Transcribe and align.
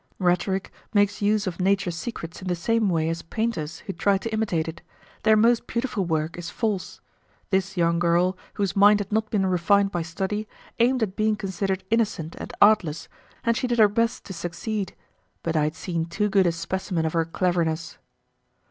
Rhetoric 0.17 0.71
makes 0.95 1.21
use 1.21 1.45
of 1.45 1.59
nature's 1.59 1.95
secrets 1.95 2.41
in 2.41 2.47
the 2.47 2.55
same 2.55 2.89
way 2.89 3.07
as 3.07 3.21
painters 3.21 3.81
who 3.85 3.93
try 3.93 4.17
to 4.17 4.33
imitate 4.33 4.67
it: 4.67 4.81
their 5.21 5.37
most 5.37 5.67
beautiful 5.67 6.05
work 6.05 6.39
is 6.39 6.49
false. 6.49 7.01
This 7.51 7.77
young 7.77 7.99
girl, 7.99 8.35
whose 8.55 8.75
mind 8.75 8.99
had 8.99 9.11
not 9.11 9.29
been 9.29 9.45
refined 9.45 9.91
by 9.91 10.01
study, 10.01 10.47
aimed 10.79 11.03
at 11.03 11.15
being 11.15 11.35
considered 11.35 11.83
innocent 11.91 12.35
and 12.39 12.51
artless, 12.59 13.09
and 13.43 13.55
she 13.55 13.67
did 13.67 13.77
her 13.77 13.87
best 13.87 14.25
to 14.25 14.33
succeed, 14.33 14.95
but 15.43 15.55
I 15.55 15.65
had 15.65 15.75
seen 15.75 16.05
too 16.05 16.29
good 16.29 16.47
a 16.47 16.51
specimen 16.51 17.05
of 17.05 17.13
her 17.13 17.25
cleverness. 17.25 17.99